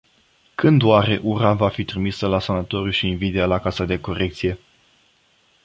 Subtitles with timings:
[0.55, 4.59] Când oare ura va fi trimisă la sanatoriu și invidia la casa de corecție?